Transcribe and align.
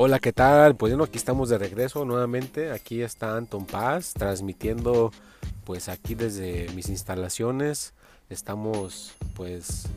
Hola, 0.00 0.20
¿qué 0.20 0.32
tal? 0.32 0.76
Pues 0.76 0.92
bueno, 0.92 1.02
aquí 1.02 1.18
estamos 1.18 1.48
de 1.48 1.58
regreso 1.58 2.04
nuevamente. 2.04 2.70
Aquí 2.70 3.02
está 3.02 3.36
Anton 3.36 3.66
Paz 3.66 4.14
transmitiendo 4.14 5.10
pues 5.64 5.88
aquí 5.88 6.14
desde 6.14 6.68
mis 6.76 6.88
instalaciones. 6.88 7.94
Estamos 8.30 9.16
pues 9.34 9.88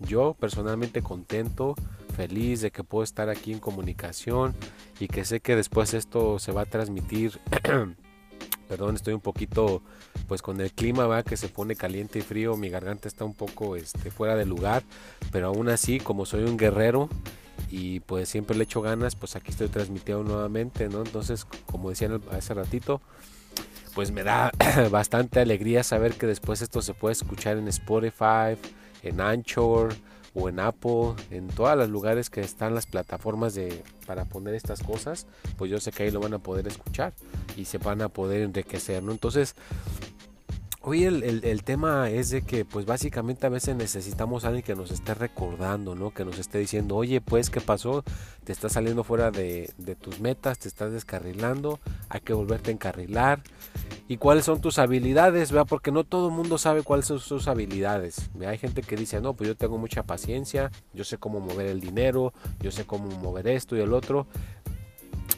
yo 0.00 0.34
personalmente 0.34 1.02
contento, 1.02 1.76
feliz 2.16 2.62
de 2.62 2.72
que 2.72 2.82
puedo 2.82 3.04
estar 3.04 3.28
aquí 3.28 3.52
en 3.52 3.60
comunicación 3.60 4.56
y 4.98 5.06
que 5.06 5.24
sé 5.24 5.38
que 5.38 5.54
después 5.54 5.94
esto 5.94 6.40
se 6.40 6.50
va 6.50 6.62
a 6.62 6.66
transmitir. 6.66 7.38
Perdón, 8.68 8.96
estoy 8.96 9.14
un 9.14 9.20
poquito 9.20 9.82
pues 10.26 10.42
con 10.42 10.60
el 10.60 10.72
clima 10.72 11.06
va 11.06 11.22
que 11.22 11.36
se 11.36 11.48
pone 11.48 11.76
caliente 11.76 12.18
y 12.18 12.22
frío, 12.22 12.56
mi 12.56 12.70
garganta 12.70 13.06
está 13.06 13.24
un 13.24 13.34
poco 13.34 13.76
este 13.76 14.10
fuera 14.10 14.34
de 14.34 14.46
lugar, 14.46 14.82
pero 15.30 15.46
aún 15.46 15.68
así 15.68 16.00
como 16.00 16.26
soy 16.26 16.42
un 16.42 16.56
guerrero 16.56 17.08
y 17.70 18.00
pues 18.00 18.28
siempre 18.28 18.56
le 18.56 18.64
echo 18.64 18.82
ganas, 18.82 19.16
pues 19.16 19.36
aquí 19.36 19.50
estoy 19.50 19.68
transmitiendo 19.68 20.24
nuevamente, 20.24 20.88
¿no? 20.88 21.02
Entonces, 21.02 21.44
como 21.66 21.90
decían 21.90 22.20
hace 22.30 22.54
ratito, 22.54 23.00
pues 23.94 24.10
me 24.10 24.22
da 24.22 24.50
bastante 24.90 25.40
alegría 25.40 25.82
saber 25.82 26.14
que 26.14 26.26
después 26.26 26.62
esto 26.62 26.82
se 26.82 26.94
puede 26.94 27.12
escuchar 27.12 27.56
en 27.56 27.68
Spotify, 27.68 28.58
en 29.02 29.20
Anchor 29.20 29.94
o 30.34 30.48
en 30.48 30.58
Apple, 30.58 31.14
en 31.30 31.46
todos 31.46 31.76
los 31.78 31.88
lugares 31.88 32.28
que 32.28 32.40
están 32.40 32.74
las 32.74 32.86
plataformas 32.86 33.54
de 33.54 33.82
para 34.06 34.24
poner 34.24 34.54
estas 34.54 34.82
cosas, 34.82 35.26
pues 35.56 35.70
yo 35.70 35.78
sé 35.80 35.92
que 35.92 36.02
ahí 36.02 36.10
lo 36.10 36.20
van 36.20 36.34
a 36.34 36.40
poder 36.40 36.66
escuchar 36.66 37.12
y 37.56 37.66
se 37.66 37.78
van 37.78 38.02
a 38.02 38.08
poder 38.08 38.42
enriquecer, 38.42 39.02
¿no? 39.02 39.12
Entonces, 39.12 39.54
Hoy 40.86 41.04
el, 41.04 41.64
tema 41.64 42.10
es 42.10 42.28
de 42.28 42.42
que 42.42 42.66
pues 42.66 42.84
básicamente 42.84 43.46
a 43.46 43.48
veces 43.48 43.74
necesitamos 43.74 44.44
a 44.44 44.48
alguien 44.48 44.62
que 44.62 44.74
nos 44.74 44.90
esté 44.90 45.14
recordando, 45.14 45.94
¿no? 45.94 46.12
Que 46.12 46.26
nos 46.26 46.38
esté 46.38 46.58
diciendo, 46.58 46.96
oye 46.96 47.22
pues 47.22 47.48
¿qué 47.48 47.62
pasó? 47.62 48.04
Te 48.44 48.52
estás 48.52 48.72
saliendo 48.72 49.02
fuera 49.02 49.30
de, 49.30 49.72
tus 49.98 50.20
metas, 50.20 50.58
te 50.58 50.68
estás 50.68 50.92
descarrilando, 50.92 51.80
hay 52.10 52.20
que 52.20 52.34
volverte 52.34 52.70
a 52.70 52.74
encarrilar. 52.74 53.42
¿Y 54.08 54.18
cuáles 54.18 54.44
son 54.44 54.60
tus 54.60 54.78
habilidades? 54.78 55.52
¿Vea? 55.52 55.64
Porque 55.64 55.90
no 55.90 56.04
todo 56.04 56.28
el 56.28 56.34
mundo 56.34 56.58
sabe 56.58 56.82
cuáles 56.82 57.06
son 57.06 57.18
sus 57.18 57.48
habilidades. 57.48 58.30
Hay 58.46 58.58
gente 58.58 58.82
que 58.82 58.96
dice, 58.96 59.22
no, 59.22 59.32
pues 59.32 59.48
yo 59.48 59.56
tengo 59.56 59.78
mucha 59.78 60.02
paciencia, 60.02 60.70
yo 60.92 61.04
sé 61.04 61.16
cómo 61.16 61.40
mover 61.40 61.66
el 61.68 61.80
dinero, 61.80 62.34
yo 62.60 62.70
sé 62.70 62.84
cómo 62.84 63.08
mover 63.20 63.48
esto 63.48 63.74
y 63.74 63.80
el 63.80 63.94
otro. 63.94 64.26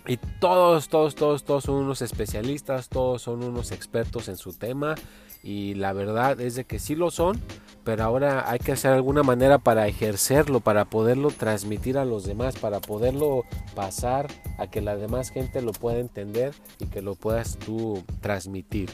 Y 0.07 0.19
todos, 0.19 0.89
todos, 0.89 1.15
todos, 1.15 1.45
todos 1.45 1.65
son 1.65 1.77
unos 1.77 2.03
especialistas, 2.03 2.89
todos 2.89 3.23
son 3.23 3.43
unos 3.43 3.73
expertos 3.73 4.29
en 4.29 4.37
su 4.37 4.53
tema 4.53 4.95
y 5.43 5.75
la 5.75 5.93
verdad 5.93 6.41
es 6.41 6.57
de 6.57 6.65
que 6.65 6.79
sí 6.79 6.97
lo 6.97 7.11
son, 7.11 7.41
pero 7.85 8.03
ahora 8.03 8.51
hay 8.51 8.59
que 8.59 8.73
hacer 8.73 8.93
alguna 8.93 9.23
manera 9.23 9.59
para 9.59 9.87
ejercerlo, 9.87 10.59
para 10.59 10.87
poderlo 10.87 11.31
transmitir 11.31 11.99
a 11.99 12.05
los 12.05 12.25
demás, 12.25 12.57
para 12.57 12.81
poderlo 12.81 13.45
pasar 13.77 14.27
a 14.59 14.67
que 14.67 14.81
la 14.81 14.97
demás 14.97 15.31
gente 15.31 15.63
lo 15.63 15.71
pueda 15.73 15.99
entender 15.99 16.53
y 16.81 16.87
que 16.87 17.01
lo 17.01 17.15
puedas 17.15 17.59
tú 17.59 18.03
transmitir. 18.21 18.91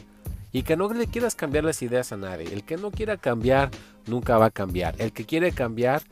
Y 0.54 0.64
que 0.64 0.76
no 0.76 0.92
le 0.92 1.06
quieras 1.06 1.34
cambiar 1.34 1.64
las 1.64 1.80
ideas 1.80 2.12
a 2.12 2.18
nadie. 2.18 2.52
El 2.52 2.64
que 2.64 2.76
no 2.76 2.90
quiera 2.90 3.16
cambiar 3.16 3.70
nunca 4.06 4.36
va 4.36 4.46
a 4.46 4.50
cambiar. 4.50 4.94
El 4.98 5.12
que 5.12 5.24
quiere 5.24 5.52
cambiar, 5.52 6.02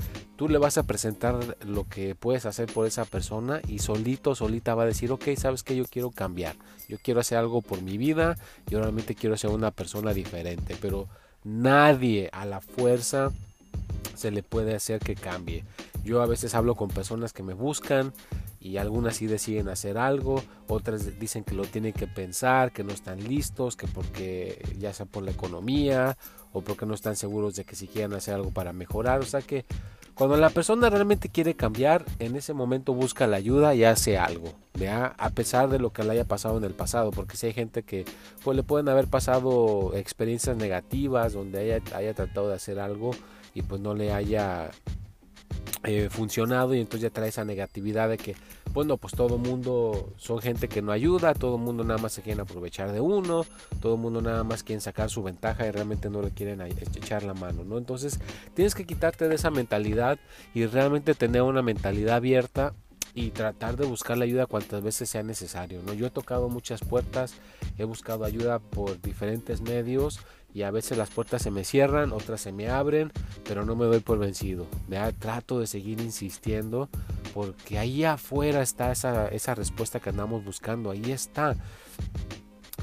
tú 0.40 0.48
le 0.48 0.56
vas 0.56 0.78
a 0.78 0.84
presentar 0.84 1.58
lo 1.66 1.86
que 1.86 2.14
puedes 2.14 2.46
hacer 2.46 2.72
por 2.72 2.86
esa 2.86 3.04
persona 3.04 3.60
y 3.68 3.80
solito, 3.80 4.34
solita 4.34 4.74
va 4.74 4.84
a 4.84 4.86
decir, 4.86 5.12
ok, 5.12 5.28
sabes 5.36 5.62
que 5.62 5.76
yo 5.76 5.84
quiero 5.84 6.10
cambiar. 6.10 6.56
Yo 6.88 6.96
quiero 6.96 7.20
hacer 7.20 7.36
algo 7.36 7.60
por 7.60 7.82
mi 7.82 7.98
vida. 7.98 8.38
Yo 8.66 8.80
realmente 8.80 9.14
quiero 9.14 9.36
ser 9.36 9.50
una 9.50 9.70
persona 9.70 10.14
diferente. 10.14 10.78
Pero 10.80 11.08
nadie 11.44 12.30
a 12.32 12.46
la 12.46 12.62
fuerza 12.62 13.32
se 14.14 14.30
le 14.30 14.42
puede 14.42 14.74
hacer 14.74 15.00
que 15.00 15.14
cambie. 15.14 15.62
Yo 16.04 16.22
a 16.22 16.26
veces 16.26 16.54
hablo 16.54 16.74
con 16.74 16.88
personas 16.88 17.34
que 17.34 17.42
me 17.42 17.52
buscan 17.52 18.14
y 18.62 18.78
algunas 18.78 19.16
sí 19.16 19.26
deciden 19.26 19.68
hacer 19.68 19.98
algo, 19.98 20.42
otras 20.68 21.20
dicen 21.20 21.44
que 21.44 21.54
lo 21.54 21.66
tienen 21.66 21.92
que 21.92 22.06
pensar, 22.06 22.72
que 22.72 22.82
no 22.82 22.92
están 22.94 23.22
listos, 23.28 23.76
que 23.76 23.86
porque 23.86 24.62
ya 24.78 24.94
sea 24.94 25.04
por 25.04 25.22
la 25.22 25.32
economía 25.32 26.16
o 26.54 26.62
porque 26.62 26.86
no 26.86 26.94
están 26.94 27.16
seguros 27.16 27.56
de 27.56 27.64
que 27.64 27.76
si 27.76 27.88
quieren 27.88 28.14
hacer 28.14 28.32
algo 28.32 28.52
para 28.52 28.72
mejorar, 28.72 29.20
o 29.20 29.26
sea 29.26 29.42
que 29.42 29.66
cuando 30.20 30.36
la 30.36 30.50
persona 30.50 30.90
realmente 30.90 31.30
quiere 31.30 31.54
cambiar, 31.54 32.04
en 32.18 32.36
ese 32.36 32.52
momento 32.52 32.92
busca 32.92 33.26
la 33.26 33.38
ayuda 33.38 33.74
y 33.74 33.84
hace 33.84 34.18
algo, 34.18 34.52
¿vea? 34.74 35.14
a 35.16 35.30
pesar 35.30 35.70
de 35.70 35.78
lo 35.78 35.94
que 35.94 36.04
le 36.04 36.10
haya 36.10 36.26
pasado 36.26 36.58
en 36.58 36.64
el 36.64 36.74
pasado, 36.74 37.10
porque 37.10 37.38
si 37.38 37.46
hay 37.46 37.54
gente 37.54 37.84
que 37.84 38.04
pues, 38.44 38.54
le 38.54 38.62
pueden 38.62 38.90
haber 38.90 39.06
pasado 39.06 39.92
experiencias 39.94 40.58
negativas 40.58 41.32
donde 41.32 41.60
haya, 41.60 41.96
haya 41.96 42.12
tratado 42.12 42.50
de 42.50 42.54
hacer 42.56 42.80
algo 42.80 43.12
y 43.54 43.62
pues 43.62 43.80
no 43.80 43.94
le 43.94 44.12
haya 44.12 44.70
eh, 45.84 46.08
funcionado 46.10 46.74
y 46.74 46.80
entonces 46.80 47.00
ya 47.00 47.10
trae 47.10 47.30
esa 47.30 47.44
negatividad 47.44 48.10
de 48.10 48.18
que 48.18 48.36
bueno 48.74 48.98
pues 48.98 49.14
todo 49.14 49.38
mundo 49.38 50.12
son 50.18 50.38
gente 50.40 50.68
que 50.68 50.82
no 50.82 50.92
ayuda 50.92 51.32
todo 51.32 51.56
mundo 51.56 51.84
nada 51.84 51.98
más 51.98 52.12
se 52.12 52.20
quieren 52.20 52.40
aprovechar 52.40 52.92
de 52.92 53.00
uno 53.00 53.46
todo 53.80 53.96
mundo 53.96 54.20
nada 54.20 54.44
más 54.44 54.62
quieren 54.62 54.82
sacar 54.82 55.08
su 55.08 55.22
ventaja 55.22 55.66
y 55.66 55.70
realmente 55.70 56.10
no 56.10 56.20
le 56.20 56.32
quieren 56.32 56.60
echar 56.60 57.22
la 57.22 57.32
mano 57.32 57.64
no 57.64 57.78
entonces 57.78 58.20
tienes 58.54 58.74
que 58.74 58.84
quitarte 58.84 59.26
de 59.26 59.36
esa 59.36 59.50
mentalidad 59.50 60.18
y 60.52 60.66
realmente 60.66 61.14
tener 61.14 61.40
una 61.40 61.62
mentalidad 61.62 62.16
abierta 62.16 62.74
y 63.14 63.30
tratar 63.30 63.76
de 63.76 63.86
buscar 63.86 64.18
la 64.18 64.24
ayuda 64.24 64.46
cuantas 64.46 64.82
veces 64.82 65.10
sea 65.10 65.22
necesario. 65.22 65.82
¿no? 65.82 65.92
Yo 65.92 66.06
he 66.06 66.10
tocado 66.10 66.48
muchas 66.48 66.80
puertas, 66.80 67.34
he 67.78 67.84
buscado 67.84 68.24
ayuda 68.24 68.58
por 68.58 69.00
diferentes 69.00 69.60
medios 69.60 70.20
y 70.52 70.62
a 70.62 70.70
veces 70.70 70.98
las 70.98 71.10
puertas 71.10 71.42
se 71.42 71.50
me 71.50 71.64
cierran, 71.64 72.12
otras 72.12 72.40
se 72.40 72.52
me 72.52 72.68
abren, 72.68 73.12
pero 73.44 73.64
no 73.64 73.76
me 73.76 73.86
doy 73.86 74.00
por 74.00 74.18
vencido. 74.18 74.66
¿ya? 74.88 75.12
Trato 75.12 75.60
de 75.60 75.66
seguir 75.66 76.00
insistiendo 76.00 76.88
porque 77.34 77.78
ahí 77.78 78.04
afuera 78.04 78.62
está 78.62 78.92
esa, 78.92 79.28
esa 79.28 79.54
respuesta 79.54 80.00
que 80.00 80.10
andamos 80.10 80.44
buscando, 80.44 80.90
ahí 80.90 81.12
está. 81.12 81.56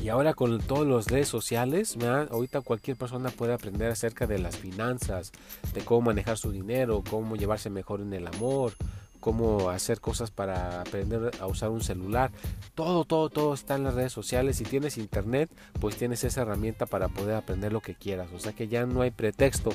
Y 0.01 0.09
ahora 0.09 0.35
con 0.35 0.59
todas 0.59 0.87
las 0.87 1.07
redes 1.07 1.27
sociales, 1.27 1.97
ahorita 2.29 2.61
cualquier 2.61 2.97
persona 2.97 3.29
puede 3.29 3.53
aprender 3.53 3.89
acerca 3.89 4.27
de 4.27 4.37
las 4.37 4.55
finanzas, 4.55 5.31
de 5.73 5.81
cómo 5.81 6.01
manejar 6.01 6.37
su 6.37 6.51
dinero, 6.51 7.03
cómo 7.09 7.35
llevarse 7.35 7.71
mejor 7.71 8.01
en 8.01 8.13
el 8.13 8.27
amor, 8.27 8.73
cómo 9.19 9.69
hacer 9.69 9.99
cosas 9.99 10.31
para 10.31 10.81
aprender 10.81 11.31
a 11.39 11.47
usar 11.47 11.69
un 11.69 11.81
celular. 11.81 12.31
Todo, 12.75 13.05
todo, 13.05 13.29
todo 13.29 13.53
está 13.53 13.75
en 13.75 13.83
las 13.83 13.95
redes 13.95 14.13
sociales. 14.13 14.57
Si 14.57 14.63
tienes 14.63 14.97
internet, 14.97 15.49
pues 15.79 15.97
tienes 15.97 16.23
esa 16.23 16.41
herramienta 16.41 16.85
para 16.85 17.07
poder 17.07 17.35
aprender 17.35 17.73
lo 17.73 17.81
que 17.81 17.95
quieras. 17.95 18.29
O 18.33 18.39
sea 18.39 18.53
que 18.53 18.67
ya 18.67 18.85
no 18.85 19.01
hay 19.01 19.11
pretexto. 19.11 19.71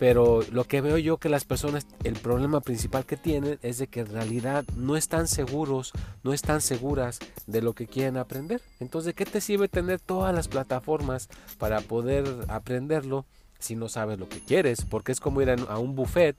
Pero 0.00 0.40
lo 0.50 0.64
que 0.64 0.80
veo 0.80 0.96
yo 0.96 1.18
que 1.18 1.28
las 1.28 1.44
personas, 1.44 1.86
el 2.04 2.14
problema 2.14 2.62
principal 2.62 3.04
que 3.04 3.18
tienen 3.18 3.58
es 3.62 3.76
de 3.76 3.86
que 3.86 4.00
en 4.00 4.06
realidad 4.06 4.64
no 4.74 4.96
están 4.96 5.28
seguros, 5.28 5.92
no 6.22 6.32
están 6.32 6.62
seguras 6.62 7.18
de 7.46 7.60
lo 7.60 7.74
que 7.74 7.86
quieren 7.86 8.16
aprender. 8.16 8.62
Entonces, 8.80 9.12
¿qué 9.12 9.26
te 9.26 9.42
sirve 9.42 9.68
tener 9.68 10.00
todas 10.00 10.34
las 10.34 10.48
plataformas 10.48 11.28
para 11.58 11.82
poder 11.82 12.24
aprenderlo 12.48 13.26
si 13.60 13.76
no 13.76 13.88
sabes 13.88 14.18
lo 14.18 14.28
que 14.28 14.40
quieres? 14.40 14.84
Porque 14.84 15.12
es 15.12 15.20
como 15.20 15.40
ir 15.42 15.50
a 15.50 15.78
un 15.78 15.94
buffet 15.94 16.36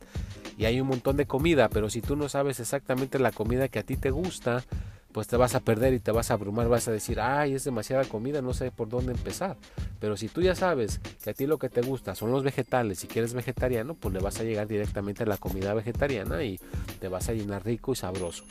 y 0.58 0.66
hay 0.66 0.82
un 0.82 0.88
montón 0.88 1.18
de 1.18 1.26
comida, 1.26 1.70
pero 1.70 1.90
si 1.90 2.02
tú 2.02 2.16
no 2.16 2.30
sabes 2.30 2.60
exactamente 2.60 3.20
la 3.20 3.32
comida 3.32 3.68
que 3.68 3.80
a 3.80 3.84
ti 3.84 3.96
te 3.98 4.12
gusta, 4.12 4.64
pues 5.12 5.28
te 5.28 5.38
vas 5.38 5.56
a 5.56 5.60
perder 5.60 5.94
y 5.94 6.00
te 6.00 6.12
vas 6.12 6.32
a 6.32 6.36
abrumar, 6.36 6.70
vas 6.70 6.88
a 6.88 6.92
decir, 6.92 7.20
ay, 7.20 7.54
es 7.54 7.64
demasiada 7.64 8.06
comida, 8.06 8.42
no 8.42 8.54
sé 8.54 8.72
por 8.72 8.90
dónde 8.90 9.12
empezar. 9.12 9.58
Pero 10.00 10.18
si 10.18 10.28
tú 10.28 10.42
ya 10.42 10.56
sabes 10.56 11.00
que 11.24 11.30
a 11.30 11.34
ti 11.34 11.46
lo 11.46 11.58
que 11.58 11.70
te 11.70 11.82
gusta 11.82 12.16
son 12.16 12.32
los 12.32 12.44
vegetales, 12.44 13.00
si 13.00 13.08
quieres 13.08 13.34
vegetariano, 13.34 13.94
pues 13.94 14.14
le 14.14 14.20
vas 14.20 14.40
a 14.40 14.44
llegar 14.44 14.68
directamente 14.68 15.24
a 15.24 15.26
la 15.28 15.38
comida 15.38 15.74
vegetariana 15.74 16.44
y 16.44 16.60
te 17.00 17.08
vas 17.08 17.30
a 17.30 17.34
llenar 17.34 17.66
rico 17.66 17.92
y 17.92 17.96
sabroso. 17.96 18.44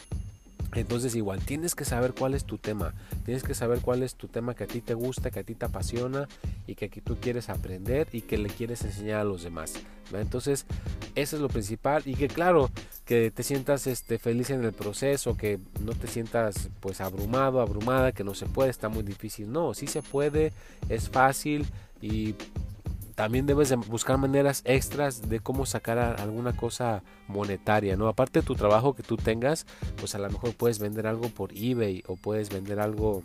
Entonces 0.74 1.14
igual 1.16 1.40
tienes 1.40 1.74
que 1.74 1.84
saber 1.84 2.14
cuál 2.14 2.34
es 2.34 2.44
tu 2.44 2.58
tema, 2.58 2.94
tienes 3.24 3.42
que 3.42 3.54
saber 3.54 3.80
cuál 3.80 4.02
es 4.02 4.14
tu 4.14 4.28
tema 4.28 4.54
que 4.54 4.64
a 4.64 4.66
ti 4.66 4.80
te 4.80 4.94
gusta, 4.94 5.30
que 5.30 5.40
a 5.40 5.44
ti 5.44 5.54
te 5.54 5.66
apasiona 5.66 6.28
y 6.66 6.76
que 6.76 6.86
aquí 6.86 7.00
tú 7.00 7.16
quieres 7.20 7.48
aprender 7.48 8.08
y 8.12 8.22
que 8.22 8.38
le 8.38 8.48
quieres 8.48 8.82
enseñar 8.84 9.20
a 9.20 9.24
los 9.24 9.42
demás. 9.42 9.74
Entonces 10.12 10.66
eso 11.14 11.36
es 11.36 11.42
lo 11.42 11.48
principal 11.48 12.02
y 12.06 12.14
que 12.14 12.28
claro 12.28 12.70
que 13.04 13.30
te 13.30 13.42
sientas 13.42 13.86
este, 13.86 14.18
feliz 14.18 14.50
en 14.50 14.64
el 14.64 14.72
proceso, 14.72 15.36
que 15.36 15.58
no 15.84 15.92
te 15.92 16.06
sientas 16.06 16.68
pues 16.78 17.00
abrumado, 17.00 17.60
abrumada, 17.60 18.12
que 18.12 18.22
no 18.22 18.34
se 18.34 18.46
puede, 18.46 18.70
está 18.70 18.88
muy 18.88 19.02
difícil. 19.02 19.50
No, 19.50 19.74
sí 19.74 19.88
se 19.88 20.02
puede, 20.02 20.52
es 20.88 21.08
fácil 21.08 21.66
y 22.00 22.34
también 23.20 23.44
debes 23.44 23.68
de 23.68 23.76
buscar 23.76 24.16
maneras 24.16 24.62
extras 24.64 25.28
de 25.28 25.40
cómo 25.40 25.66
sacar 25.66 25.98
alguna 25.98 26.56
cosa 26.56 27.02
monetaria, 27.28 27.94
¿no? 27.94 28.08
Aparte 28.08 28.40
de 28.40 28.46
tu 28.46 28.54
trabajo 28.54 28.94
que 28.94 29.02
tú 29.02 29.18
tengas, 29.18 29.66
pues 29.98 30.14
a 30.14 30.18
lo 30.18 30.30
mejor 30.30 30.54
puedes 30.54 30.78
vender 30.78 31.06
algo 31.06 31.28
por 31.28 31.50
eBay 31.54 32.02
o 32.06 32.16
puedes 32.16 32.48
vender 32.48 32.80
algo 32.80 33.22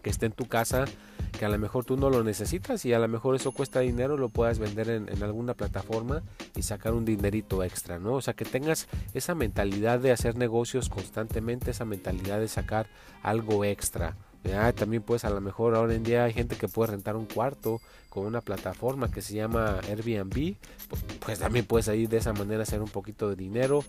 que 0.00 0.08
esté 0.08 0.24
en 0.24 0.32
tu 0.32 0.46
casa 0.46 0.86
que 1.38 1.44
a 1.44 1.50
lo 1.50 1.58
mejor 1.58 1.84
tú 1.84 1.98
no 1.98 2.08
lo 2.08 2.24
necesitas 2.24 2.86
y 2.86 2.94
a 2.94 2.98
lo 2.98 3.06
mejor 3.06 3.36
eso 3.36 3.52
cuesta 3.52 3.80
dinero, 3.80 4.16
lo 4.16 4.30
puedas 4.30 4.58
vender 4.58 4.88
en, 4.88 5.10
en, 5.10 5.22
alguna 5.22 5.52
plataforma 5.52 6.22
y 6.56 6.62
sacar 6.62 6.94
un 6.94 7.04
dinerito 7.04 7.62
extra, 7.62 7.98
¿no? 7.98 8.14
O 8.14 8.22
sea, 8.22 8.32
que 8.32 8.46
tengas 8.46 8.88
esa 9.12 9.34
mentalidad 9.34 9.98
de 9.98 10.12
hacer 10.12 10.36
negocios 10.36 10.88
constantemente, 10.88 11.72
esa 11.72 11.84
mentalidad 11.84 12.40
de 12.40 12.48
sacar 12.48 12.86
algo 13.22 13.66
extra. 13.66 14.16
También 14.74 15.02
pues 15.02 15.24
a 15.24 15.30
lo 15.30 15.40
mejor 15.40 15.74
ahora 15.74 15.94
en 15.94 16.04
día 16.04 16.24
hay 16.24 16.32
gente 16.32 16.56
que 16.56 16.68
puede 16.68 16.92
rentar 16.92 17.16
un 17.16 17.26
cuarto 17.26 17.80
con 18.10 18.26
una 18.26 18.40
plataforma 18.40 19.10
que 19.10 19.22
se 19.22 19.34
llama 19.34 19.80
Airbnb. 19.88 20.54
Pues, 21.24 21.38
también 21.38 21.64
puedes 21.64 21.88
ahí 21.88 22.06
de 22.06 22.18
esa 22.18 22.32
manera 22.32 22.62
hacer 22.62 22.82
un 22.82 22.88
poquito 22.88 23.30
de 23.30 23.36
dinero. 23.36 23.84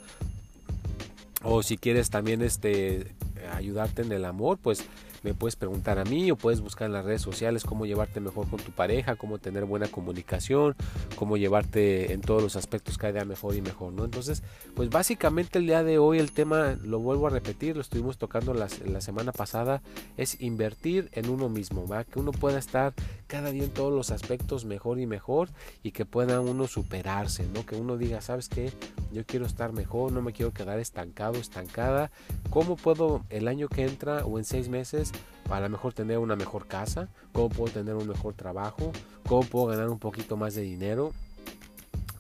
o 1.43 1.61
si 1.61 1.77
quieres 1.77 2.09
también 2.09 2.41
este 2.41 3.13
ayudarte 3.47 4.01
en 4.01 4.11
el 4.11 4.25
amor, 4.25 4.57
pues 4.61 4.85
me 5.25 5.33
puedes 5.33 5.55
preguntar 5.55 5.97
a 5.97 6.03
mí 6.03 6.29
o 6.29 6.35
puedes 6.35 6.61
buscar 6.61 6.85
en 6.85 6.93
las 6.93 7.03
redes 7.03 7.23
sociales 7.23 7.63
cómo 7.63 7.87
llevarte 7.87 8.19
mejor 8.19 8.47
con 8.47 8.59
tu 8.59 8.71
pareja, 8.71 9.15
cómo 9.15 9.39
tener 9.39 9.65
buena 9.65 9.87
comunicación, 9.87 10.75
cómo 11.15 11.35
llevarte 11.35 12.13
en 12.13 12.21
todos 12.21 12.43
los 12.43 12.55
aspectos 12.55 12.99
cada 12.99 13.13
día 13.13 13.25
mejor 13.25 13.55
y 13.55 13.61
mejor, 13.61 13.91
¿no? 13.91 14.05
Entonces, 14.05 14.43
pues 14.75 14.91
básicamente 14.91 15.57
el 15.57 15.65
día 15.65 15.83
de 15.83 15.97
hoy 15.97 16.19
el 16.19 16.31
tema, 16.31 16.77
lo 16.83 16.99
vuelvo 16.99 17.25
a 17.25 17.31
repetir, 17.31 17.75
lo 17.75 17.81
estuvimos 17.81 18.19
tocando 18.19 18.53
la, 18.53 18.69
semana 19.01 19.31
pasada, 19.31 19.81
es 20.15 20.39
invertir 20.41 21.09
en 21.13 21.27
uno 21.29 21.49
mismo, 21.49 21.87
¿va? 21.87 22.03
Que 22.03 22.19
uno 22.19 22.31
pueda 22.31 22.59
estar 22.59 22.93
cada 23.25 23.49
día 23.49 23.63
en 23.63 23.71
todos 23.71 23.91
los 23.91 24.11
aspectos 24.11 24.63
mejor 24.63 24.99
y 24.99 25.07
mejor 25.07 25.49
y 25.81 25.91
que 25.91 26.05
pueda 26.05 26.39
uno 26.39 26.67
superarse, 26.67 27.47
¿no? 27.51 27.65
Que 27.65 27.75
uno 27.75 27.97
diga, 27.97 28.21
¿sabes 28.21 28.47
qué? 28.47 28.71
Yo 29.11 29.25
quiero 29.25 29.47
estar 29.47 29.73
mejor, 29.73 30.11
no 30.11 30.21
me 30.21 30.33
quiero 30.33 30.53
quedar 30.53 30.77
estancado, 30.77 31.39
estancada. 31.39 32.11
¿Cómo 32.51 32.75
puedo 32.75 33.25
el 33.35 33.47
año 33.47 33.67
que 33.67 33.83
entra 33.83 34.25
o 34.25 34.37
en 34.37 34.45
seis 34.45 34.69
meses 34.69 35.11
a 35.49 35.59
lo 35.59 35.69
mejor 35.69 35.93
tener 35.93 36.17
una 36.17 36.35
mejor 36.35 36.67
casa? 36.67 37.09
¿Cómo 37.33 37.49
puedo 37.49 37.73
tener 37.73 37.95
un 37.95 38.07
mejor 38.07 38.33
trabajo? 38.33 38.91
¿Cómo 39.27 39.43
puedo 39.43 39.67
ganar 39.67 39.89
un 39.89 39.99
poquito 39.99 40.37
más 40.37 40.55
de 40.55 40.61
dinero? 40.61 41.11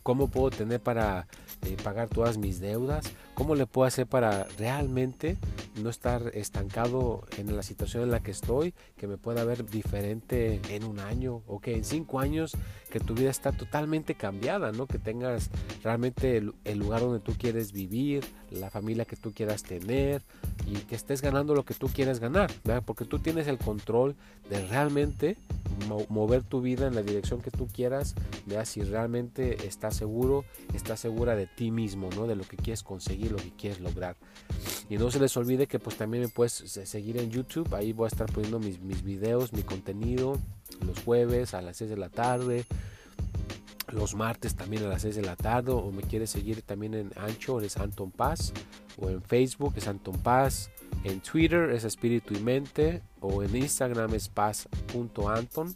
¿Cómo 0.03 0.27
puedo 0.27 0.51
tener 0.51 0.79
para 0.79 1.27
eh, 1.63 1.77
pagar 1.83 2.09
todas 2.09 2.37
mis 2.37 2.59
deudas? 2.59 3.11
¿Cómo 3.33 3.55
le 3.55 3.65
puedo 3.65 3.87
hacer 3.87 4.05
para 4.05 4.43
realmente 4.57 5.37
no 5.81 5.89
estar 5.89 6.31
estancado 6.33 7.25
en 7.37 7.55
la 7.55 7.63
situación 7.63 8.03
en 8.03 8.11
la 8.11 8.21
que 8.21 8.31
estoy, 8.31 8.73
que 8.97 9.07
me 9.07 9.17
pueda 9.17 9.43
ver 9.43 9.65
diferente 9.65 10.61
en 10.69 10.83
un 10.83 10.99
año 10.99 11.41
o 11.47 11.59
que 11.59 11.75
en 11.75 11.83
cinco 11.83 12.19
años 12.19 12.55
que 12.95 13.01
tu 13.01 13.13
vida 13.13 13.29
está 13.29 13.51
totalmente 13.51 14.15
cambiada, 14.15 14.71
¿no? 14.71 14.87
Que 14.87 14.99
tengas 14.99 15.49
realmente 15.83 16.37
el, 16.37 16.79
lugar 16.79 17.01
donde 17.01 17.19
tú 17.19 17.33
quieres 17.37 17.73
vivir, 17.73 18.23
la 18.51 18.69
familia 18.69 19.03
que 19.03 19.17
tú 19.17 19.33
quieras 19.33 19.63
tener 19.63 20.21
y 20.65 20.75
que 20.75 20.95
estés 20.95 21.21
ganando 21.21 21.55
lo 21.55 21.65
que 21.65 21.73
tú 21.73 21.89
quieres 21.89 22.21
ganar, 22.21 22.49
¿verdad? 22.63 22.83
Porque 22.85 23.03
tú 23.03 23.19
tienes 23.19 23.47
el 23.47 23.57
control 23.57 24.15
de 24.49 24.65
realmente 24.67 25.35
mover 26.07 26.43
tu 26.43 26.61
vida 26.61 26.87
en 26.87 26.95
la 26.95 27.01
dirección 27.01 27.41
que 27.41 27.51
tú 27.51 27.67
quieras, 27.67 28.15
veas 28.45 28.69
si 28.69 28.81
realmente 28.81 29.67
estás 29.67 29.97
seguro, 29.97 30.45
estás 30.73 31.01
segura 31.01 31.35
de 31.35 31.47
ti 31.47 31.71
mismo, 31.71 32.09
¿no? 32.15 32.27
De 32.27 32.37
lo 32.37 32.45
que 32.45 32.55
quieres 32.55 32.81
conseguir, 32.81 33.33
lo 33.33 33.39
que 33.39 33.51
quieres 33.57 33.81
lograr. 33.81 34.15
Y 34.89 34.97
no 34.97 35.09
se 35.09 35.19
les 35.19 35.35
olvide 35.35 35.67
que 35.67 35.79
pues 35.79 35.97
también 35.97 36.23
me 36.23 36.29
puedes 36.29 36.53
seguir 36.53 37.17
en 37.17 37.31
YouTube, 37.31 37.73
ahí 37.73 37.91
voy 37.91 38.05
a 38.05 38.07
estar 38.07 38.31
poniendo 38.31 38.59
mis, 38.59 38.79
mis 38.79 39.03
videos, 39.03 39.51
mi 39.51 39.63
contenido, 39.63 40.37
los 40.85 40.99
jueves 40.99 41.53
a 41.55 41.61
las 41.61 41.77
6 41.77 41.89
de 41.89 41.97
la 41.97 42.09
tarde, 42.09 42.65
los 43.91 44.13
martes 44.13 44.55
también 44.55 44.83
a 44.83 44.87
las 44.87 45.01
6 45.01 45.15
de 45.15 45.21
la 45.23 45.35
tarde, 45.35 45.71
o 45.71 45.91
me 45.91 46.03
quieres 46.03 46.29
seguir 46.29 46.61
también 46.61 46.93
en 46.93 47.11
Ancho, 47.15 47.61
es 47.61 47.77
Anton 47.77 48.11
Paz, 48.11 48.53
o 48.97 49.09
en 49.09 49.23
Facebook 49.23 49.73
es 49.75 49.87
Anton 49.87 50.17
Paz, 50.19 50.69
en 51.03 51.19
Twitter 51.19 51.71
es 51.71 51.83
Espíritu 51.83 52.35
y 52.35 52.39
Mente, 52.39 53.01
o 53.21 53.41
en 53.41 53.55
Instagram 53.55 54.13
es 54.13 54.29
paz.anton, 54.29 55.75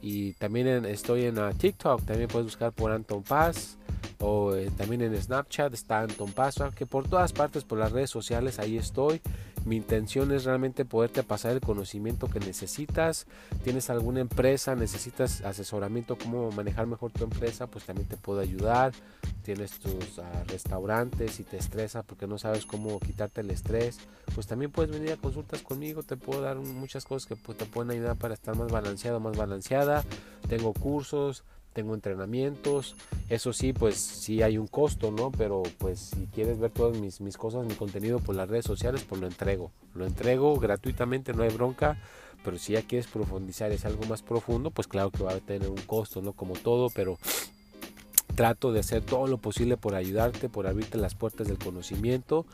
y 0.00 0.32
también 0.34 0.86
estoy 0.86 1.24
en 1.24 1.38
uh, 1.38 1.52
TikTok, 1.52 2.04
también 2.04 2.28
puedes 2.28 2.46
buscar 2.46 2.72
por 2.72 2.92
Anton 2.92 3.22
Paz 3.22 3.76
o 4.20 4.54
eh, 4.54 4.70
también 4.76 5.02
en 5.02 5.20
Snapchat 5.20 5.72
está 5.74 6.00
Anton 6.00 6.32
Paso, 6.32 6.70
que 6.72 6.86
por 6.86 7.08
todas 7.08 7.32
partes, 7.32 7.64
por 7.64 7.78
las 7.78 7.92
redes 7.92 8.10
sociales, 8.10 8.58
ahí 8.58 8.76
estoy. 8.76 9.20
Mi 9.64 9.76
intención 9.76 10.32
es 10.32 10.44
realmente 10.44 10.84
poderte 10.84 11.22
pasar 11.22 11.52
el 11.52 11.60
conocimiento 11.60 12.28
que 12.28 12.40
necesitas. 12.40 13.26
Tienes 13.64 13.90
alguna 13.90 14.20
empresa, 14.20 14.74
necesitas 14.74 15.42
asesoramiento, 15.42 16.16
cómo 16.16 16.50
manejar 16.52 16.86
mejor 16.86 17.12
tu 17.12 17.24
empresa, 17.24 17.66
pues 17.66 17.84
también 17.84 18.08
te 18.08 18.16
puedo 18.16 18.40
ayudar. 18.40 18.92
Tienes 19.42 19.78
tus 19.78 20.18
ah, 20.18 20.44
restaurantes 20.46 21.40
y 21.40 21.44
te 21.44 21.58
estresa 21.58 22.02
porque 22.02 22.26
no 22.26 22.38
sabes 22.38 22.66
cómo 22.66 22.98
quitarte 23.00 23.40
el 23.40 23.50
estrés, 23.50 23.98
pues 24.34 24.46
también 24.46 24.70
puedes 24.70 24.90
venir 24.90 25.12
a 25.12 25.16
consultas 25.16 25.62
conmigo. 25.62 26.02
Te 26.02 26.16
puedo 26.16 26.40
dar 26.40 26.56
muchas 26.56 27.04
cosas 27.04 27.26
que 27.26 27.36
pues, 27.36 27.58
te 27.58 27.66
pueden 27.66 27.90
ayudar 27.90 28.16
para 28.16 28.34
estar 28.34 28.56
más 28.56 28.70
balanceado, 28.70 29.20
más 29.20 29.36
balanceada. 29.36 30.04
Tengo 30.48 30.72
cursos, 30.72 31.44
tengo 31.78 31.94
entrenamientos, 31.94 32.96
eso 33.28 33.52
sí, 33.52 33.72
pues 33.72 33.94
sí 33.98 34.42
hay 34.42 34.58
un 34.58 34.66
costo, 34.66 35.12
¿no? 35.12 35.30
Pero 35.30 35.62
pues 35.78 36.10
si 36.12 36.26
quieres 36.26 36.58
ver 36.58 36.72
todas 36.72 36.98
mis, 36.98 37.20
mis 37.20 37.36
cosas, 37.36 37.64
mi 37.64 37.74
contenido 37.74 38.18
por 38.18 38.34
las 38.34 38.48
redes 38.48 38.64
sociales, 38.64 39.06
pues 39.08 39.20
lo 39.20 39.28
entrego, 39.28 39.70
lo 39.94 40.04
entrego 40.04 40.58
gratuitamente, 40.58 41.32
no 41.32 41.44
hay 41.44 41.50
bronca, 41.50 41.96
pero 42.42 42.58
si 42.58 42.72
ya 42.72 42.82
quieres 42.82 43.06
profundizar, 43.06 43.70
es 43.70 43.84
algo 43.84 44.04
más 44.06 44.22
profundo, 44.22 44.72
pues 44.72 44.88
claro 44.88 45.12
que 45.12 45.22
va 45.22 45.34
a 45.34 45.38
tener 45.38 45.68
un 45.68 45.80
costo, 45.82 46.20
¿no? 46.20 46.32
Como 46.32 46.54
todo, 46.54 46.90
pero 46.90 47.16
trato 48.38 48.72
de 48.72 48.78
hacer 48.78 49.02
todo 49.02 49.26
lo 49.26 49.38
posible 49.38 49.76
por 49.76 49.96
ayudarte, 49.96 50.48
por 50.48 50.68
abrirte 50.68 50.96
las 50.96 51.16
puertas 51.16 51.48
del 51.48 51.58
conocimiento 51.58 52.46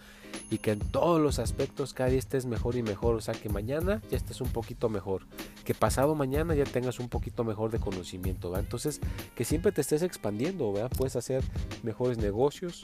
y 0.50 0.56
que 0.56 0.70
en 0.70 0.78
todos 0.78 1.20
los 1.20 1.38
aspectos 1.38 1.92
cada 1.92 2.08
día 2.08 2.18
estés 2.18 2.46
mejor 2.46 2.76
y 2.76 2.82
mejor. 2.82 3.16
O 3.16 3.20
sea, 3.20 3.34
que 3.34 3.50
mañana 3.50 4.00
ya 4.10 4.16
estés 4.16 4.40
un 4.40 4.48
poquito 4.48 4.88
mejor, 4.88 5.26
que 5.62 5.74
pasado 5.74 6.14
mañana 6.14 6.54
ya 6.54 6.64
tengas 6.64 7.00
un 7.00 7.10
poquito 7.10 7.44
mejor 7.44 7.70
de 7.70 7.80
conocimiento. 7.80 8.50
¿va? 8.50 8.60
Entonces, 8.60 8.98
que 9.34 9.44
siempre 9.44 9.72
te 9.72 9.82
estés 9.82 10.00
expandiendo. 10.00 10.72
¿verdad? 10.72 10.90
Puedes 10.96 11.16
hacer 11.16 11.44
mejores 11.82 12.16
negocios, 12.16 12.80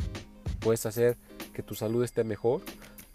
puedes 0.58 0.84
hacer 0.84 1.16
que 1.54 1.62
tu 1.62 1.74
salud 1.74 2.04
esté 2.04 2.22
mejor, 2.22 2.60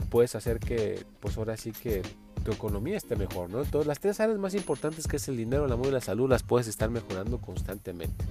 puedes 0.10 0.34
hacer 0.34 0.60
que, 0.60 1.06
pues 1.20 1.38
ahora 1.38 1.58
sí 1.58 1.74
que 1.74 2.02
tu 2.44 2.52
economía 2.52 2.98
esté 2.98 3.16
mejor, 3.16 3.52
¿no? 3.52 3.62
Entonces, 3.62 3.86
las 3.86 4.00
tres 4.00 4.20
áreas 4.20 4.40
más 4.40 4.56
importantes 4.56 5.06
que 5.06 5.18
es 5.18 5.28
el 5.28 5.38
dinero, 5.38 5.68
el 5.68 5.72
amor 5.72 5.90
y 5.90 5.92
la 5.92 6.02
salud, 6.02 6.28
las 6.28 6.42
puedes 6.42 6.68
estar 6.68 6.90
mejorando 6.90 7.38
constantemente 7.40 8.26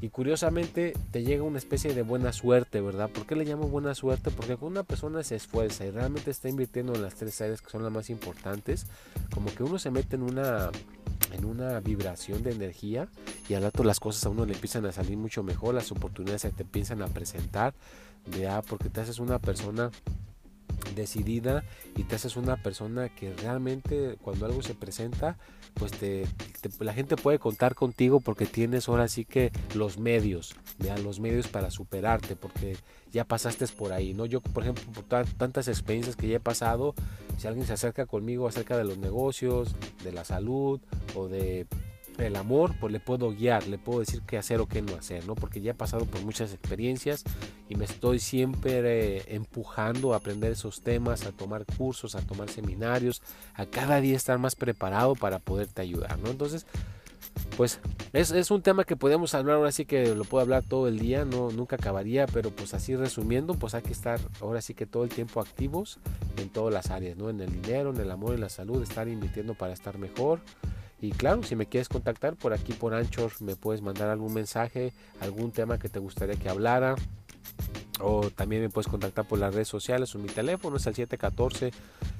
y 0.00 0.10
curiosamente 0.10 0.92
te 1.10 1.22
llega 1.22 1.42
una 1.42 1.58
especie 1.58 1.94
de 1.94 2.02
buena 2.02 2.32
suerte, 2.32 2.80
¿verdad? 2.80 3.08
¿Por 3.08 3.26
qué 3.26 3.34
le 3.34 3.44
llamo 3.44 3.68
buena 3.68 3.94
suerte? 3.94 4.30
Porque 4.30 4.56
cuando 4.56 4.80
una 4.80 4.82
persona 4.82 5.22
se 5.22 5.36
esfuerza 5.36 5.86
y 5.86 5.90
realmente 5.90 6.30
está 6.30 6.48
invirtiendo 6.48 6.94
en 6.94 7.02
las 7.02 7.14
tres 7.14 7.40
áreas 7.40 7.62
que 7.62 7.70
son 7.70 7.82
las 7.82 7.92
más 7.92 8.10
importantes, 8.10 8.86
como 9.32 9.54
que 9.54 9.62
uno 9.62 9.78
se 9.78 9.90
mete 9.90 10.16
en 10.16 10.22
una 10.22 10.70
en 11.32 11.44
una 11.44 11.80
vibración 11.80 12.42
de 12.42 12.52
energía 12.52 13.08
y 13.48 13.54
al 13.54 13.62
rato 13.62 13.84
las 13.84 14.00
cosas 14.00 14.24
a 14.26 14.28
uno 14.28 14.44
le 14.44 14.54
empiezan 14.54 14.84
a 14.86 14.92
salir 14.92 15.16
mucho 15.16 15.42
mejor, 15.42 15.74
las 15.74 15.90
oportunidades 15.90 16.42
se 16.42 16.50
te 16.50 16.62
empiezan 16.62 17.02
a 17.02 17.08
presentar, 17.08 17.74
¿verdad? 18.26 18.64
Porque 18.68 18.88
te 18.90 19.00
haces 19.00 19.18
una 19.18 19.38
persona 19.38 19.90
decidida 20.96 21.62
y 21.94 22.02
te 22.02 22.16
haces 22.16 22.36
una 22.36 22.56
persona 22.56 23.08
que 23.08 23.32
realmente 23.34 24.16
cuando 24.20 24.46
algo 24.46 24.62
se 24.62 24.74
presenta 24.74 25.36
pues 25.74 25.92
te, 25.92 26.26
la 26.80 26.94
gente 26.94 27.16
puede 27.16 27.38
contar 27.38 27.74
contigo 27.74 28.20
porque 28.20 28.46
tienes 28.46 28.88
ahora 28.88 29.08
sí 29.08 29.24
que 29.24 29.52
los 29.74 29.98
medios, 29.98 30.56
¿ya? 30.78 30.96
los 30.98 31.20
medios 31.20 31.48
para 31.48 31.70
superarte, 31.70 32.34
porque 32.34 32.76
ya 33.12 33.24
pasaste 33.24 33.66
por 33.68 33.92
ahí, 33.92 34.14
¿no? 34.14 34.26
Yo, 34.26 34.40
por 34.40 34.62
ejemplo, 34.62 34.84
por 34.92 35.04
tantas 35.04 35.68
experiencias 35.68 36.16
que 36.16 36.28
ya 36.28 36.36
he 36.36 36.40
pasado, 36.40 36.94
si 37.38 37.46
alguien 37.46 37.66
se 37.66 37.74
acerca 37.74 38.06
conmigo 38.06 38.48
acerca 38.48 38.76
de 38.76 38.84
los 38.84 38.98
negocios, 38.98 39.74
de 40.02 40.12
la 40.12 40.24
salud 40.24 40.80
o 41.14 41.28
de 41.28 41.66
el 42.18 42.36
amor, 42.36 42.74
pues 42.80 42.92
le 42.92 43.00
puedo 43.00 43.30
guiar, 43.30 43.66
le 43.66 43.78
puedo 43.78 44.00
decir 44.00 44.22
qué 44.26 44.38
hacer 44.38 44.60
o 44.60 44.66
qué 44.66 44.82
no 44.82 44.94
hacer, 44.94 45.26
¿no? 45.26 45.34
Porque 45.34 45.60
ya 45.60 45.72
he 45.72 45.74
pasado 45.74 46.04
por 46.06 46.22
muchas 46.22 46.52
experiencias 46.52 47.24
y 47.68 47.74
me 47.74 47.84
estoy 47.84 48.18
siempre 48.18 49.18
eh, 49.18 49.22
empujando 49.28 50.14
a 50.14 50.18
aprender 50.18 50.52
esos 50.52 50.82
temas, 50.82 51.26
a 51.26 51.32
tomar 51.32 51.64
cursos, 51.64 52.14
a 52.14 52.22
tomar 52.22 52.48
seminarios, 52.48 53.22
a 53.54 53.66
cada 53.66 54.00
día 54.00 54.16
estar 54.16 54.38
más 54.38 54.54
preparado 54.56 55.14
para 55.14 55.38
poderte 55.38 55.82
ayudar, 55.82 56.18
¿no? 56.18 56.30
Entonces, 56.30 56.66
pues 57.56 57.80
es, 58.12 58.30
es, 58.30 58.50
un 58.50 58.62
tema 58.62 58.84
que 58.84 58.96
podemos 58.96 59.34
hablar 59.34 59.56
ahora 59.56 59.72
sí 59.72 59.84
que 59.84 60.14
lo 60.14 60.24
puedo 60.24 60.42
hablar 60.42 60.62
todo 60.62 60.88
el 60.88 60.98
día, 60.98 61.24
no 61.24 61.50
nunca 61.50 61.76
acabaría, 61.76 62.26
pero 62.26 62.50
pues 62.50 62.74
así 62.74 62.96
resumiendo, 62.96 63.54
pues 63.54 63.74
hay 63.74 63.82
que 63.82 63.92
estar 63.92 64.20
ahora 64.40 64.60
sí 64.60 64.74
que 64.74 64.86
todo 64.86 65.04
el 65.04 65.10
tiempo 65.10 65.40
activos 65.40 65.98
en 66.36 66.48
todas 66.50 66.72
las 66.72 66.90
áreas, 66.90 67.16
¿no? 67.16 67.30
En 67.30 67.40
el 67.40 67.50
dinero, 67.50 67.90
en 67.90 68.00
el 68.00 68.10
amor, 68.10 68.34
en 68.34 68.40
la 68.40 68.48
salud, 68.48 68.82
estar 68.82 69.08
invirtiendo 69.08 69.54
para 69.54 69.72
estar 69.72 69.98
mejor, 69.98 70.40
y 71.00 71.10
claro, 71.10 71.42
si 71.42 71.56
me 71.56 71.66
quieres 71.66 71.88
contactar 71.88 72.36
por 72.36 72.54
aquí 72.54 72.72
por 72.72 72.94
Anchor, 72.94 73.30
me 73.40 73.54
puedes 73.56 73.82
mandar 73.82 74.08
algún 74.08 74.32
mensaje, 74.32 74.92
algún 75.20 75.52
tema 75.52 75.78
que 75.78 75.88
te 75.88 75.98
gustaría 75.98 76.36
que 76.36 76.48
hablara. 76.48 76.96
O 78.00 78.28
también 78.30 78.60
me 78.60 78.68
puedes 78.68 78.88
contactar 78.88 79.26
por 79.26 79.38
las 79.38 79.54
redes 79.54 79.68
sociales 79.68 80.14
o 80.14 80.18
mi 80.18 80.28
teléfono 80.28 80.76
es 80.76 80.86
el 80.86 80.94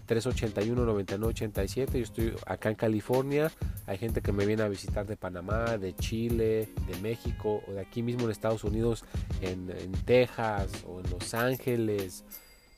714-381-9987. 0.08 1.92
Yo 1.92 1.98
estoy 1.98 2.34
acá 2.46 2.70
en 2.70 2.76
California. 2.76 3.52
Hay 3.86 3.98
gente 3.98 4.22
que 4.22 4.32
me 4.32 4.46
viene 4.46 4.62
a 4.62 4.68
visitar 4.68 5.06
de 5.06 5.18
Panamá, 5.18 5.76
de 5.76 5.94
Chile, 5.94 6.70
de 6.86 6.98
México 7.02 7.62
o 7.68 7.72
de 7.72 7.80
aquí 7.80 8.02
mismo 8.02 8.24
en 8.24 8.30
Estados 8.30 8.64
Unidos, 8.64 9.04
en, 9.42 9.70
en 9.70 9.92
Texas 9.92 10.70
o 10.86 11.00
en 11.00 11.10
Los 11.10 11.34
Ángeles 11.34 12.24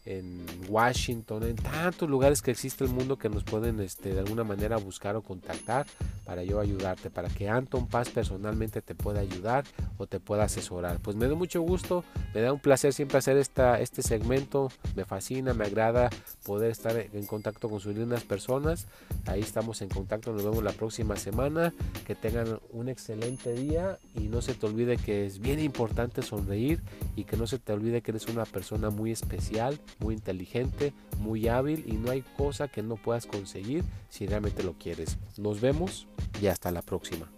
en 0.08 0.46
Washington, 0.68 1.42
en 1.42 1.56
tantos 1.56 2.08
lugares 2.08 2.40
que 2.40 2.50
existe 2.50 2.82
el 2.82 2.90
mundo 2.90 3.18
que 3.18 3.28
nos 3.28 3.44
pueden 3.44 3.78
este, 3.80 4.14
de 4.14 4.20
alguna 4.20 4.42
manera 4.42 4.78
buscar 4.78 5.16
o 5.16 5.22
contactar 5.22 5.86
para 6.24 6.44
yo 6.44 6.60
ayudarte, 6.60 7.10
para 7.10 7.28
que 7.28 7.50
Anton 7.50 7.86
Paz 7.88 8.08
personalmente 8.08 8.80
te 8.80 8.94
pueda 8.94 9.20
ayudar 9.20 9.64
o 9.98 10.06
te 10.06 10.18
pueda 10.18 10.44
asesorar. 10.44 10.98
Pues 11.00 11.14
me 11.14 11.28
da 11.28 11.34
mucho 11.34 11.60
gusto, 11.60 12.04
me 12.34 12.40
da 12.40 12.54
un 12.54 12.58
placer 12.58 12.94
siempre 12.94 13.18
hacer 13.18 13.36
esta, 13.36 13.80
este 13.80 14.02
segmento, 14.02 14.72
me 14.96 15.04
fascina, 15.04 15.52
me 15.52 15.66
agrada 15.66 16.08
poder 16.44 16.70
estar 16.70 16.96
en 16.96 17.26
contacto 17.26 17.68
con 17.68 17.80
sus 17.80 17.94
lindas 17.94 18.24
personas. 18.24 18.86
Ahí 19.26 19.40
estamos 19.40 19.82
en 19.82 19.90
contacto, 19.90 20.32
nos 20.32 20.42
vemos 20.42 20.64
la 20.64 20.72
próxima 20.72 21.16
semana, 21.16 21.74
que 22.06 22.14
tengan 22.14 22.60
un 22.72 22.88
excelente 22.88 23.52
día 23.52 23.98
y 24.14 24.28
no 24.28 24.40
se 24.40 24.54
te 24.54 24.64
olvide 24.64 24.96
que 24.96 25.26
es 25.26 25.38
bien 25.38 25.60
importante 25.60 26.22
sonreír 26.22 26.80
y 27.14 27.24
que 27.24 27.36
no 27.36 27.46
se 27.46 27.58
te 27.58 27.74
olvide 27.74 28.00
que 28.00 28.12
eres 28.12 28.26
una 28.26 28.46
persona 28.46 28.88
muy 28.88 29.12
especial 29.12 29.78
muy 29.98 30.14
inteligente, 30.14 30.92
muy 31.18 31.48
hábil 31.48 31.84
y 31.86 31.92
no 31.92 32.10
hay 32.10 32.22
cosa 32.36 32.68
que 32.68 32.82
no 32.82 32.96
puedas 32.96 33.26
conseguir 33.26 33.84
si 34.08 34.26
realmente 34.26 34.62
lo 34.62 34.74
quieres. 34.74 35.18
Nos 35.36 35.60
vemos 35.60 36.06
y 36.40 36.46
hasta 36.46 36.70
la 36.70 36.82
próxima. 36.82 37.30